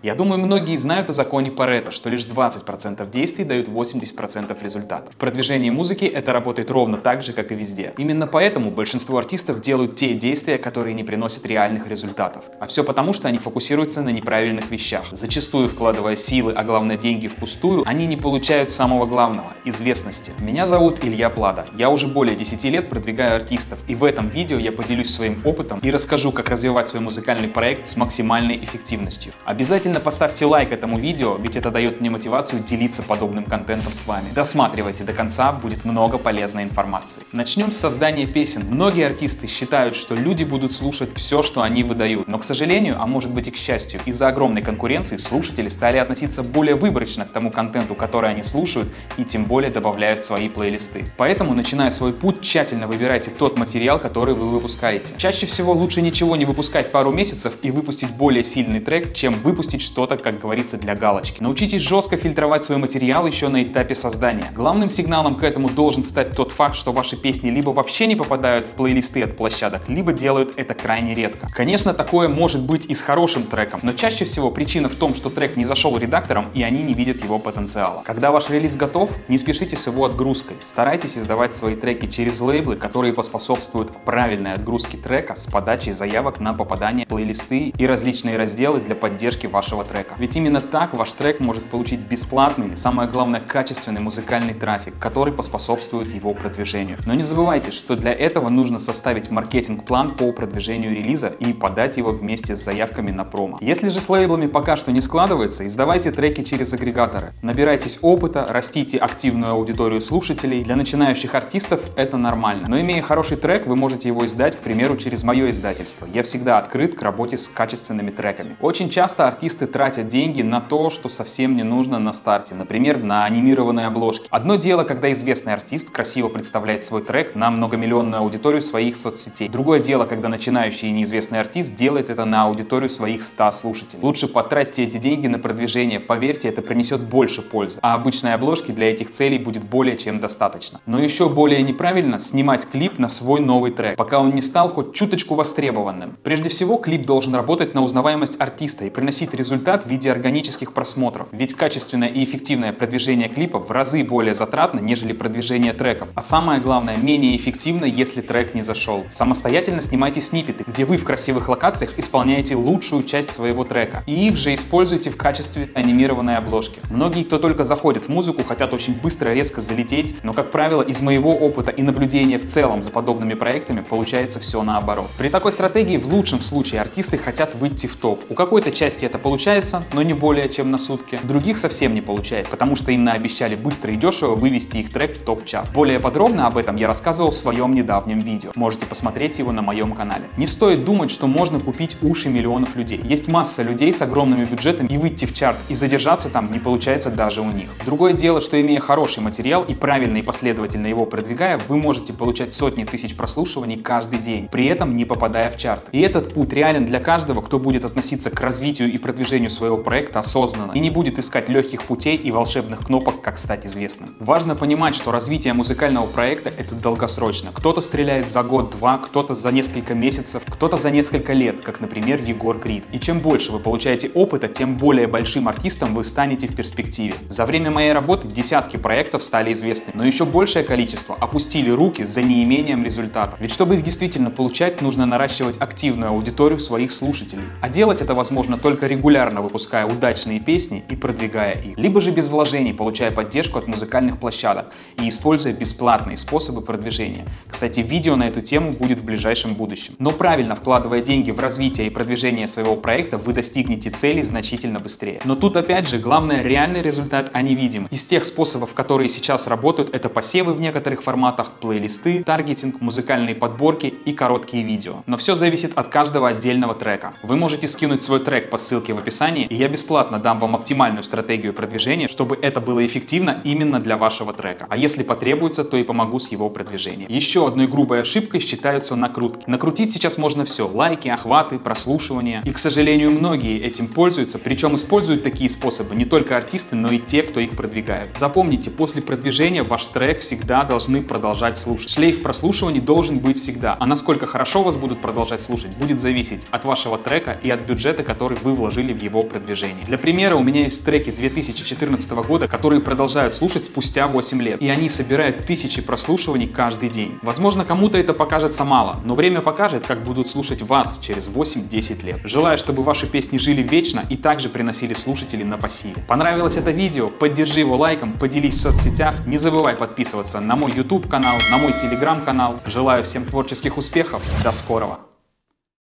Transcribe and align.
Я 0.00 0.14
думаю, 0.14 0.38
многие 0.38 0.76
знают 0.76 1.10
о 1.10 1.12
законе 1.12 1.50
Паретта, 1.50 1.90
что 1.90 2.08
лишь 2.08 2.24
20% 2.24 3.10
действий 3.10 3.44
дают 3.44 3.66
80% 3.66 4.56
результатов. 4.62 5.12
В 5.12 5.16
продвижении 5.16 5.70
музыки 5.70 6.04
это 6.04 6.32
работает 6.32 6.70
ровно 6.70 6.98
так 6.98 7.24
же, 7.24 7.32
как 7.32 7.50
и 7.50 7.56
везде. 7.56 7.94
Именно 7.98 8.28
поэтому 8.28 8.70
большинство 8.70 9.18
артистов 9.18 9.60
делают 9.60 9.96
те 9.96 10.14
действия, 10.14 10.56
которые 10.56 10.94
не 10.94 11.02
приносят 11.02 11.44
реальных 11.46 11.88
результатов. 11.88 12.44
А 12.60 12.68
все 12.68 12.84
потому, 12.84 13.12
что 13.12 13.26
они 13.26 13.38
фокусируются 13.38 14.00
на 14.00 14.10
неправильных 14.10 14.70
вещах. 14.70 15.06
Зачастую 15.10 15.68
вкладывая 15.68 16.14
силы, 16.14 16.52
а 16.52 16.62
главное 16.62 16.96
деньги 16.96 17.26
впустую, 17.26 17.82
они 17.84 18.06
не 18.06 18.16
получают 18.16 18.70
самого 18.70 19.04
главного– 19.04 19.52
известности. 19.64 20.30
Меня 20.38 20.66
зовут 20.66 21.04
Илья 21.04 21.28
Плада. 21.28 21.64
Я 21.76 21.90
уже 21.90 22.06
более 22.06 22.36
10 22.36 22.62
лет 22.66 22.88
продвигаю 22.88 23.34
артистов, 23.34 23.80
и 23.88 23.96
в 23.96 24.04
этом 24.04 24.28
видео 24.28 24.60
я 24.60 24.70
поделюсь 24.70 25.10
своим 25.12 25.42
опытом 25.44 25.80
и 25.80 25.90
расскажу, 25.90 26.30
как 26.30 26.50
развивать 26.50 26.86
свой 26.86 27.02
музыкальный 27.02 27.48
проект 27.48 27.88
с 27.88 27.96
максимальной 27.96 28.54
эффективностью. 28.54 29.32
Обязательно 29.44 29.87
Обязательно 29.88 30.04
поставьте 30.04 30.44
лайк 30.44 30.70
этому 30.70 30.98
видео, 30.98 31.38
ведь 31.38 31.56
это 31.56 31.70
дает 31.70 32.02
мне 32.02 32.10
мотивацию 32.10 32.62
делиться 32.62 33.02
подобным 33.02 33.44
контентом 33.44 33.94
с 33.94 34.06
вами. 34.06 34.28
Досматривайте 34.34 35.02
до 35.02 35.14
конца, 35.14 35.50
будет 35.50 35.86
много 35.86 36.18
полезной 36.18 36.64
информации. 36.64 37.22
Начнем 37.32 37.72
с 37.72 37.78
создания 37.78 38.26
песен. 38.26 38.66
Многие 38.68 39.06
артисты 39.06 39.46
считают, 39.46 39.96
что 39.96 40.14
люди 40.14 40.44
будут 40.44 40.74
слушать 40.74 41.08
все, 41.14 41.42
что 41.42 41.62
они 41.62 41.84
выдают. 41.84 42.28
Но, 42.28 42.38
к 42.38 42.44
сожалению, 42.44 42.96
а 43.00 43.06
может 43.06 43.32
быть 43.32 43.48
и 43.48 43.50
к 43.50 43.56
счастью, 43.56 43.98
из-за 44.04 44.28
огромной 44.28 44.60
конкуренции 44.60 45.16
слушатели 45.16 45.70
стали 45.70 45.96
относиться 45.96 46.42
более 46.42 46.74
выборочно 46.74 47.24
к 47.24 47.32
тому 47.32 47.50
контенту, 47.50 47.94
который 47.94 48.28
они 48.28 48.42
слушают, 48.42 48.90
и 49.16 49.24
тем 49.24 49.46
более 49.46 49.70
добавляют 49.70 50.22
свои 50.22 50.50
плейлисты. 50.50 51.06
Поэтому, 51.16 51.54
начиная 51.54 51.88
свой 51.88 52.12
путь, 52.12 52.42
тщательно 52.42 52.86
выбирайте 52.86 53.30
тот 53.30 53.56
материал, 53.56 53.98
который 53.98 54.34
вы 54.34 54.50
выпускаете. 54.50 55.14
Чаще 55.16 55.46
всего 55.46 55.72
лучше 55.72 56.02
ничего 56.02 56.36
не 56.36 56.44
выпускать 56.44 56.92
пару 56.92 57.10
месяцев 57.10 57.54
и 57.62 57.70
выпустить 57.70 58.10
более 58.10 58.44
сильный 58.44 58.80
трек, 58.80 59.14
чем 59.14 59.32
выпустить 59.32 59.77
выпустить 59.78 59.82
что-то, 59.82 60.16
как 60.16 60.40
говорится, 60.40 60.76
для 60.76 60.94
галочки. 60.94 61.42
Научитесь 61.42 61.82
жестко 61.82 62.16
фильтровать 62.16 62.64
свой 62.64 62.78
материал 62.78 63.26
еще 63.26 63.48
на 63.48 63.62
этапе 63.62 63.94
создания. 63.94 64.50
Главным 64.54 64.90
сигналом 64.90 65.36
к 65.36 65.42
этому 65.42 65.68
должен 65.68 66.04
стать 66.04 66.36
тот 66.36 66.52
факт, 66.52 66.76
что 66.76 66.92
ваши 66.92 67.16
песни 67.16 67.50
либо 67.50 67.70
вообще 67.70 68.06
не 68.06 68.16
попадают 68.16 68.64
в 68.64 68.68
плейлисты 68.68 69.22
от 69.22 69.36
площадок, 69.36 69.88
либо 69.88 70.12
делают 70.12 70.54
это 70.56 70.74
крайне 70.74 71.14
редко. 71.14 71.48
Конечно, 71.54 71.94
такое 71.94 72.28
может 72.28 72.62
быть 72.62 72.86
и 72.86 72.94
с 72.94 73.02
хорошим 73.02 73.42
треком, 73.42 73.80
но 73.82 73.92
чаще 73.92 74.24
всего 74.24 74.50
причина 74.50 74.88
в 74.88 74.94
том, 74.94 75.14
что 75.14 75.30
трек 75.30 75.56
не 75.56 75.64
зашел 75.64 75.96
редакторам 75.96 76.46
и 76.54 76.62
они 76.62 76.82
не 76.82 76.94
видят 76.94 77.24
его 77.24 77.38
потенциала. 77.38 78.02
Когда 78.04 78.30
ваш 78.30 78.50
релиз 78.50 78.76
готов, 78.76 79.10
не 79.28 79.38
спешите 79.38 79.76
с 79.76 79.86
его 79.86 80.04
отгрузкой. 80.04 80.56
Старайтесь 80.62 81.16
издавать 81.18 81.54
свои 81.54 81.74
треки 81.74 82.06
через 82.06 82.40
лейблы, 82.40 82.76
которые 82.76 83.12
поспособствуют 83.12 83.90
правильной 84.04 84.54
отгрузке 84.54 84.96
трека 84.96 85.36
с 85.36 85.46
подачей 85.46 85.92
заявок 85.92 86.40
на 86.40 86.52
попадание 86.52 87.04
в 87.04 87.08
плейлисты 87.08 87.72
и 87.76 87.86
различные 87.86 88.36
разделы 88.36 88.80
для 88.80 88.94
поддержки 88.94 89.46
вашего 89.46 89.67
вашего 89.68 89.84
трека. 89.84 90.14
Ведь 90.18 90.34
именно 90.34 90.62
так 90.62 90.94
ваш 90.94 91.12
трек 91.12 91.40
может 91.40 91.62
получить 91.64 92.00
бесплатный, 92.00 92.74
самое 92.74 93.06
главное 93.06 93.40
качественный 93.40 94.00
музыкальный 94.00 94.54
трафик, 94.54 94.94
который 94.98 95.30
поспособствует 95.34 96.14
его 96.14 96.32
продвижению. 96.32 96.96
Но 97.04 97.12
не 97.12 97.22
забывайте, 97.22 97.70
что 97.70 97.94
для 97.94 98.14
этого 98.14 98.48
нужно 98.48 98.78
составить 98.78 99.30
маркетинг-план 99.30 100.14
по 100.16 100.32
продвижению 100.32 100.94
релиза 100.94 101.28
и 101.28 101.52
подать 101.52 101.98
его 101.98 102.12
вместе 102.12 102.56
с 102.56 102.64
заявками 102.64 103.10
на 103.10 103.24
промо. 103.24 103.58
Если 103.60 103.90
же 103.90 104.00
с 104.00 104.08
лейблами 104.08 104.46
пока 104.46 104.76
что 104.76 104.90
не 104.90 105.02
складывается, 105.02 105.66
издавайте 105.66 106.12
треки 106.12 106.44
через 106.44 106.72
агрегаторы. 106.72 107.34
Набирайтесь 107.42 107.98
опыта, 108.00 108.46
растите 108.48 108.96
активную 108.96 109.52
аудиторию 109.52 110.00
слушателей. 110.00 110.64
Для 110.64 110.76
начинающих 110.76 111.34
артистов 111.34 111.80
это 111.94 112.16
нормально. 112.16 112.68
Но 112.68 112.80
имея 112.80 113.02
хороший 113.02 113.36
трек, 113.36 113.66
вы 113.66 113.76
можете 113.76 114.08
его 114.08 114.24
издать, 114.24 114.56
к 114.56 114.60
примеру, 114.60 114.96
через 114.96 115.22
мое 115.24 115.50
издательство. 115.50 116.06
Я 116.06 116.22
всегда 116.22 116.56
открыт 116.56 116.94
к 116.94 117.02
работе 117.02 117.36
с 117.36 117.48
качественными 117.48 118.10
треками. 118.10 118.56
Очень 118.62 118.88
часто 118.88 119.28
артисты 119.28 119.57
артисты 119.58 119.66
тратят 119.66 120.08
деньги 120.08 120.42
на 120.42 120.60
то, 120.60 120.90
что 120.90 121.08
совсем 121.08 121.56
не 121.56 121.64
нужно 121.64 121.98
на 121.98 122.12
старте, 122.12 122.54
например, 122.54 123.02
на 123.02 123.24
анимированные 123.24 123.86
обложки. 123.86 124.28
Одно 124.30 124.56
дело, 124.56 124.84
когда 124.84 125.12
известный 125.12 125.52
артист 125.52 125.90
красиво 125.90 126.28
представляет 126.28 126.84
свой 126.84 127.02
трек 127.02 127.34
на 127.34 127.50
многомиллионную 127.50 128.20
аудиторию 128.20 128.60
своих 128.60 128.96
соцсетей. 128.96 129.48
Другое 129.48 129.80
дело, 129.80 130.06
когда 130.06 130.28
начинающий 130.28 130.88
и 130.88 130.92
неизвестный 130.92 131.40
артист 131.40 131.74
делает 131.76 132.10
это 132.10 132.24
на 132.24 132.44
аудиторию 132.44 132.88
своих 132.88 133.22
100 133.22 133.52
слушателей. 133.52 134.02
Лучше 134.02 134.28
потратьте 134.28 134.84
эти 134.84 134.98
деньги 134.98 135.26
на 135.26 135.38
продвижение, 135.38 135.98
поверьте, 135.98 136.48
это 136.48 136.62
принесет 136.62 137.00
больше 137.00 137.42
пользы. 137.42 137.78
А 137.82 137.94
обычной 137.94 138.34
обложки 138.34 138.70
для 138.72 138.92
этих 138.92 139.10
целей 139.10 139.38
будет 139.38 139.64
более 139.64 139.96
чем 139.96 140.20
достаточно. 140.20 140.80
Но 140.86 141.00
еще 141.00 141.28
более 141.28 141.62
неправильно 141.62 142.18
снимать 142.18 142.68
клип 142.70 142.98
на 142.98 143.08
свой 143.08 143.40
новый 143.40 143.72
трек, 143.72 143.96
пока 143.96 144.20
он 144.20 144.34
не 144.34 144.42
стал 144.42 144.68
хоть 144.68 144.94
чуточку 144.94 145.34
востребованным. 145.34 146.16
Прежде 146.22 146.48
всего, 146.48 146.76
клип 146.76 147.06
должен 147.06 147.34
работать 147.34 147.74
на 147.74 147.82
узнаваемость 147.82 148.40
артиста 148.40 148.84
и 148.84 148.90
приносить 148.90 149.34
результат 149.34 149.47
результат 149.48 149.86
в 149.86 149.88
виде 149.88 150.12
органических 150.12 150.74
просмотров. 150.74 151.28
Ведь 151.32 151.54
качественное 151.54 152.08
и 152.08 152.22
эффективное 152.22 152.74
продвижение 152.74 153.30
клипа 153.30 153.58
в 153.58 153.70
разы 153.70 154.04
более 154.04 154.34
затратно, 154.34 154.78
нежели 154.78 155.14
продвижение 155.14 155.72
треков. 155.72 156.10
А 156.14 156.20
самое 156.20 156.60
главное, 156.60 156.98
менее 156.98 157.34
эффективно, 157.34 157.86
если 157.86 158.20
трек 158.20 158.54
не 158.54 158.60
зашел. 158.60 159.06
Самостоятельно 159.10 159.80
снимайте 159.80 160.20
сниппеты, 160.20 160.64
где 160.66 160.84
вы 160.84 160.98
в 160.98 161.04
красивых 161.04 161.48
локациях 161.48 161.98
исполняете 161.98 162.56
лучшую 162.56 163.04
часть 163.04 163.32
своего 163.32 163.64
трека. 163.64 164.02
И 164.06 164.28
их 164.28 164.36
же 164.36 164.54
используйте 164.54 165.08
в 165.08 165.16
качестве 165.16 165.70
анимированной 165.74 166.36
обложки. 166.36 166.80
Многие, 166.90 167.24
кто 167.24 167.38
только 167.38 167.64
заходит 167.64 168.04
в 168.04 168.08
музыку, 168.10 168.44
хотят 168.44 168.74
очень 168.74 169.00
быстро, 169.00 169.32
резко 169.32 169.62
залететь, 169.62 170.22
но, 170.22 170.34
как 170.34 170.50
правило, 170.50 170.82
из 170.82 171.00
моего 171.00 171.30
опыта 171.30 171.70
и 171.70 171.80
наблюдения 171.80 172.38
в 172.38 172.46
целом 172.46 172.82
за 172.82 172.90
подобными 172.90 173.32
проектами 173.32 173.80
получается 173.80 174.40
все 174.40 174.62
наоборот. 174.62 175.08
При 175.16 175.30
такой 175.30 175.52
стратегии 175.52 175.96
в 175.96 176.12
лучшем 176.12 176.42
случае 176.42 176.82
артисты 176.82 177.16
хотят 177.16 177.54
выйти 177.54 177.86
в 177.86 177.96
топ. 177.96 178.24
У 178.28 178.34
какой-то 178.34 178.72
части 178.72 179.06
это 179.06 179.16
получается 179.16 179.37
получается, 179.38 179.84
но 179.92 180.02
не 180.02 180.14
более 180.14 180.48
чем 180.48 180.72
на 180.72 180.78
сутки. 180.78 181.16
Других 181.22 181.58
совсем 181.58 181.94
не 181.94 182.00
получается, 182.00 182.50
потому 182.50 182.74
что 182.74 182.90
им 182.90 183.04
наобещали 183.04 183.54
быстро 183.54 183.92
и 183.92 183.96
дешево 183.96 184.34
вывести 184.34 184.78
их 184.78 184.92
трек 184.92 185.16
в 185.16 185.22
топ-чарт. 185.22 185.72
Более 185.72 186.00
подробно 186.00 186.48
об 186.48 186.58
этом 186.58 186.74
я 186.74 186.88
рассказывал 186.88 187.30
в 187.30 187.34
своем 187.34 187.72
недавнем 187.72 188.18
видео. 188.18 188.50
Можете 188.56 188.86
посмотреть 188.86 189.38
его 189.38 189.52
на 189.52 189.62
моем 189.62 189.92
канале. 189.92 190.24
Не 190.36 190.48
стоит 190.48 190.84
думать, 190.84 191.12
что 191.12 191.28
можно 191.28 191.60
купить 191.60 191.98
уши 192.02 192.28
миллионов 192.28 192.74
людей. 192.74 193.00
Есть 193.04 193.28
масса 193.28 193.62
людей 193.62 193.94
с 193.94 194.02
огромными 194.02 194.44
бюджетами 194.44 194.88
и 194.88 194.98
выйти 194.98 195.24
в 195.24 195.34
чарт 195.34 195.56
и 195.68 195.74
задержаться 195.74 196.30
там 196.30 196.50
не 196.50 196.58
получается 196.58 197.08
даже 197.08 197.40
у 197.40 197.52
них. 197.52 197.70
Другое 197.86 198.14
дело, 198.14 198.40
что 198.40 198.60
имея 198.60 198.80
хороший 198.80 199.22
материал 199.22 199.62
и 199.62 199.72
правильно 199.72 200.16
и 200.16 200.22
последовательно 200.22 200.88
его 200.88 201.06
продвигая, 201.06 201.60
вы 201.68 201.76
можете 201.76 202.12
получать 202.12 202.54
сотни 202.54 202.82
тысяч 202.82 203.14
прослушиваний 203.14 203.76
каждый 203.76 204.18
день, 204.18 204.48
при 204.50 204.66
этом 204.66 204.96
не 204.96 205.04
попадая 205.04 205.48
в 205.48 205.56
чарт. 205.56 205.84
И 205.92 206.00
этот 206.00 206.34
путь 206.34 206.52
реален 206.52 206.86
для 206.86 206.98
каждого, 206.98 207.40
кто 207.40 207.60
будет 207.60 207.84
относиться 207.84 208.30
к 208.30 208.40
развитию 208.40 208.92
и 208.92 208.98
продвижению 208.98 209.27
продвижению 209.28 209.50
своего 209.50 209.76
проекта 209.76 210.20
осознанно 210.20 210.72
и 210.72 210.80
не 210.80 210.88
будет 210.88 211.18
искать 211.18 211.50
легких 211.50 211.82
путей 211.82 212.16
и 212.16 212.30
волшебных 212.30 212.86
кнопок, 212.86 213.20
как 213.20 213.38
стать 213.38 213.66
известным. 213.66 214.08
Важно 214.20 214.54
понимать, 214.54 214.96
что 214.96 215.10
развитие 215.10 215.52
музыкального 215.52 216.06
проекта 216.06 216.50
это 216.56 216.74
долгосрочно. 216.74 217.50
Кто-то 217.52 217.82
стреляет 217.82 218.26
за 218.26 218.42
год-два, 218.42 218.96
кто-то 218.96 219.34
за 219.34 219.52
несколько 219.52 219.94
месяцев, 219.94 220.42
кто-то 220.46 220.78
за 220.78 220.90
несколько 220.90 221.34
лет, 221.34 221.60
как, 221.60 221.82
например, 221.82 222.22
Егор 222.22 222.58
Крид. 222.58 222.84
И 222.90 222.98
чем 222.98 223.18
больше 223.18 223.52
вы 223.52 223.58
получаете 223.58 224.10
опыта, 224.14 224.48
тем 224.48 224.78
более 224.78 225.06
большим 225.06 225.46
артистом 225.46 225.94
вы 225.94 226.04
станете 226.04 226.46
в 226.46 226.56
перспективе. 226.56 227.14
За 227.28 227.44
время 227.44 227.70
моей 227.70 227.92
работы 227.92 228.28
десятки 228.28 228.78
проектов 228.78 229.22
стали 229.24 229.52
известны, 229.52 229.92
но 229.94 230.06
еще 230.06 230.24
большее 230.24 230.64
количество 230.64 231.14
опустили 231.20 231.68
руки 231.70 232.06
за 232.06 232.22
неимением 232.22 232.82
результатов. 232.82 233.38
Ведь 233.40 233.52
чтобы 233.52 233.76
их 233.76 233.82
действительно 233.82 234.30
получать, 234.30 234.80
нужно 234.80 235.04
наращивать 235.04 235.60
активную 235.60 236.12
аудиторию 236.12 236.58
своих 236.58 236.90
слушателей. 236.92 237.44
А 237.60 237.68
делать 237.68 238.00
это 238.00 238.14
возможно 238.14 238.56
только 238.56 238.86
регулярно 238.86 239.17
регулярно 239.18 239.42
выпуская 239.42 239.84
удачные 239.84 240.38
песни 240.38 240.84
и 240.88 240.94
продвигая 240.94 241.60
их, 241.60 241.76
либо 241.76 242.00
же 242.00 242.12
без 242.12 242.28
вложений, 242.28 242.74
получая 242.74 243.10
поддержку 243.10 243.58
от 243.58 243.66
музыкальных 243.66 244.18
площадок 244.18 244.66
и 244.96 245.08
используя 245.08 245.52
бесплатные 245.52 246.16
способы 246.16 246.60
продвижения. 246.60 247.26
Кстати, 247.48 247.80
видео 247.80 248.14
на 248.14 248.28
эту 248.28 248.42
тему 248.42 248.72
будет 248.72 249.00
в 249.00 249.04
ближайшем 249.04 249.54
будущем. 249.54 249.94
Но 249.98 250.12
правильно 250.12 250.54
вкладывая 250.54 251.00
деньги 251.00 251.32
в 251.32 251.40
развитие 251.40 251.88
и 251.88 251.90
продвижение 251.90 252.46
своего 252.46 252.76
проекта, 252.76 253.18
вы 253.18 253.32
достигнете 253.32 253.90
цели 253.90 254.22
значительно 254.22 254.78
быстрее. 254.78 255.20
Но 255.24 255.34
тут 255.34 255.56
опять 255.56 255.88
же 255.88 255.98
главное 255.98 256.42
реальный 256.42 256.82
результат, 256.82 257.30
а 257.32 257.42
не 257.42 257.56
видимый. 257.56 257.88
Из 257.90 258.04
тех 258.04 258.24
способов, 258.24 258.72
которые 258.74 259.08
сейчас 259.08 259.48
работают, 259.48 259.92
это 259.94 260.08
посевы 260.08 260.54
в 260.54 260.60
некоторых 260.60 261.02
форматах, 261.02 261.52
плейлисты, 261.60 262.22
таргетинг, 262.22 262.80
музыкальные 262.80 263.34
подборки 263.34 263.86
и 263.86 264.12
короткие 264.12 264.62
видео. 264.62 265.02
Но 265.06 265.16
все 265.16 265.34
зависит 265.34 265.76
от 265.76 265.88
каждого 265.88 266.28
отдельного 266.28 266.74
трека. 266.74 267.14
Вы 267.24 267.36
можете 267.36 267.66
скинуть 267.66 268.04
свой 268.04 268.20
трек 268.20 268.50
по 268.50 268.58
ссылке 268.58 268.94
в 268.94 268.97
описании 268.98 269.18
описании, 269.18 269.46
и 269.46 269.54
я 269.54 269.68
бесплатно 269.68 270.18
дам 270.18 270.38
вам 270.38 270.54
оптимальную 270.54 271.02
стратегию 271.02 271.52
продвижения, 271.52 272.08
чтобы 272.08 272.38
это 272.40 272.60
было 272.60 272.86
эффективно 272.86 273.40
именно 273.44 273.80
для 273.80 273.96
вашего 273.96 274.32
трека. 274.32 274.66
А 274.68 274.76
если 274.76 275.02
потребуется, 275.02 275.64
то 275.64 275.76
и 275.76 275.82
помогу 275.84 276.18
с 276.18 276.30
его 276.30 276.50
продвижением. 276.50 277.08
Еще 277.10 277.46
одной 277.46 277.66
грубой 277.66 278.02
ошибкой 278.02 278.40
считаются 278.40 278.96
накрутки. 278.96 279.44
Накрутить 279.46 279.92
сейчас 279.92 280.18
можно 280.18 280.44
все. 280.44 280.68
Лайки, 280.68 281.08
охваты, 281.08 281.58
прослушивания. 281.58 282.42
И, 282.44 282.52
к 282.52 282.58
сожалению, 282.58 283.10
многие 283.10 283.60
этим 283.60 283.88
пользуются, 283.88 284.38
причем 284.38 284.74
используют 284.74 285.22
такие 285.22 285.50
способы 285.50 285.94
не 285.94 286.04
только 286.04 286.36
артисты, 286.36 286.76
но 286.76 286.90
и 286.90 286.98
те, 286.98 287.22
кто 287.22 287.40
их 287.40 287.50
продвигает. 287.50 288.16
Запомните, 288.18 288.70
после 288.70 289.02
продвижения 289.02 289.62
ваш 289.62 289.86
трек 289.86 290.20
всегда 290.20 290.64
должны 290.64 291.02
продолжать 291.02 291.58
слушать. 291.58 291.90
Шлейф 291.90 292.22
прослушиваний 292.22 292.80
должен 292.80 293.18
быть 293.18 293.38
всегда. 293.38 293.76
А 293.80 293.86
насколько 293.86 294.26
хорошо 294.26 294.62
вас 294.62 294.76
будут 294.76 295.00
продолжать 295.00 295.42
слушать, 295.42 295.76
будет 295.76 296.00
зависеть 296.00 296.46
от 296.50 296.64
вашего 296.64 296.98
трека 296.98 297.38
и 297.42 297.50
от 297.50 297.60
бюджета, 297.60 298.02
который 298.02 298.38
вы 298.42 298.54
вложили 298.54 298.87
вложили 298.88 298.92
в 298.92 299.02
его 299.02 299.22
продвижение. 299.22 299.84
Для 299.86 299.98
примера, 299.98 300.36
у 300.36 300.42
меня 300.42 300.62
есть 300.62 300.84
треки 300.84 301.10
2014 301.10 302.10
года, 302.10 302.48
которые 302.48 302.80
продолжают 302.80 303.34
слушать 303.34 303.66
спустя 303.66 304.06
8 304.06 304.42
лет, 304.42 304.62
и 304.62 304.68
они 304.68 304.88
собирают 304.88 305.46
тысячи 305.46 305.82
прослушиваний 305.82 306.48
каждый 306.48 306.88
день. 306.88 307.18
Возможно, 307.22 307.64
кому-то 307.64 307.98
это 307.98 308.14
покажется 308.14 308.64
мало, 308.64 309.00
но 309.04 309.14
время 309.14 309.40
покажет, 309.40 309.86
как 309.86 310.02
будут 310.02 310.28
слушать 310.28 310.62
вас 310.62 310.98
через 311.02 311.28
8-10 311.28 312.04
лет. 312.04 312.20
Желаю, 312.24 312.58
чтобы 312.58 312.82
ваши 312.82 313.06
песни 313.06 313.38
жили 313.38 313.62
вечно 313.62 314.04
и 314.10 314.16
также 314.16 314.48
приносили 314.48 314.94
слушателей 314.94 315.44
на 315.44 315.58
пассиве. 315.58 316.02
Понравилось 316.06 316.56
это 316.56 316.70
видео? 316.70 317.08
Поддержи 317.08 317.60
его 317.60 317.76
лайком, 317.76 318.12
поделись 318.12 318.58
в 318.58 318.60
соцсетях, 318.60 319.26
не 319.26 319.38
забывай 319.38 319.76
подписываться 319.76 320.40
на 320.40 320.56
мой 320.56 320.72
YouTube 320.72 321.08
канал, 321.08 321.36
на 321.50 321.58
мой 321.58 321.72
телеграм 321.72 322.20
канал. 322.20 322.60
Желаю 322.66 323.04
всем 323.04 323.24
творческих 323.24 323.76
успехов, 323.76 324.22
до 324.42 324.52
скорого! 324.52 325.07